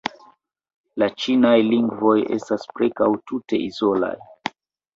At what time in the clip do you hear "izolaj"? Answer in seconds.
3.69-4.15